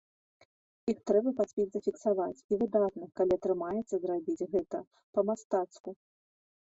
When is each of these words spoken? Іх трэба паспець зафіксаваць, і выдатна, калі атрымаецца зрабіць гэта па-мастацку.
Іх 0.91 0.97
трэба 1.09 1.33
паспець 1.39 1.67
зафіксаваць, 1.75 2.41
і 2.53 2.57
выдатна, 2.61 3.05
калі 3.21 3.35
атрымаецца 3.39 3.95
зрабіць 4.07 4.47
гэта 4.55 4.79
па-мастацку. 5.19 5.89